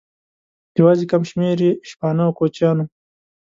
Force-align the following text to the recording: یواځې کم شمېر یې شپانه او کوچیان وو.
یواځې 0.77 1.05
کم 1.11 1.21
شمېر 1.29 1.57
یې 1.65 1.71
شپانه 1.89 2.23
او 2.27 2.31
کوچیان 2.39 2.77
وو. 2.79 2.85